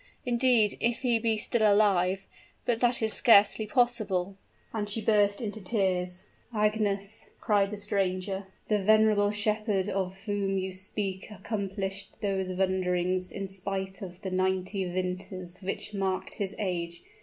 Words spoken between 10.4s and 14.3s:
you speak accomplished those wanderings in spite of